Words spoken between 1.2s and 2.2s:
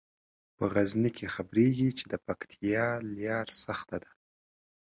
خبریږي چې د